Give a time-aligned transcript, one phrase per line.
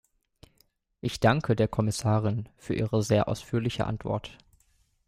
[1.01, 4.35] Ich danke der Kommissarin für ihre sehr ausführliche Antwort.